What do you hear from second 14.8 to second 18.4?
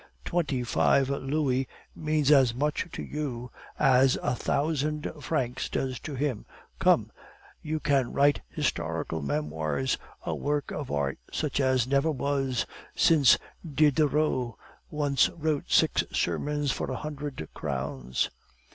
once wrote six sermons for a hundred crowns!